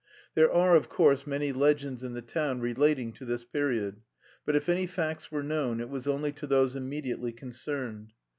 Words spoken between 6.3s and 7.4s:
to those immediately